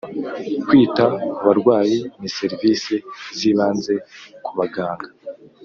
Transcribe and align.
Kwita 0.67 1.05
kubarwayi 1.35 1.97
ni 2.19 2.29
serivise 2.37 2.95
zibanze 3.37 3.93
kubaganga 4.45 5.07